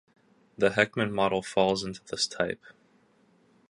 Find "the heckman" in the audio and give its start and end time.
0.57-1.11